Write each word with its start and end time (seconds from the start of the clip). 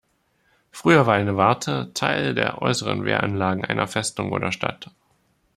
Früher 0.71 1.05
war 1.05 1.13
eine 1.13 1.37
Warte 1.37 1.93
Teil 1.93 2.33
der 2.33 2.59
äußeren 2.59 3.05
Wehranlagen 3.05 3.63
einer 3.65 3.85
Festung 3.87 4.31
oder 4.31 4.51
Stadt. 4.51 4.89